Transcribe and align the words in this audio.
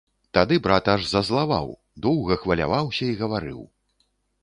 Тады 0.37 0.55
брат 0.67 0.89
аж 0.93 1.01
зазлаваў, 1.09 1.69
доўга 2.07 2.41
хваляваўся 2.47 3.03
і 3.13 3.15
гаварыў. 3.25 3.61